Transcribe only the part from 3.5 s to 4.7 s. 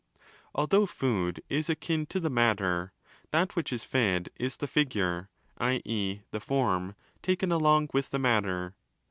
which is fed is the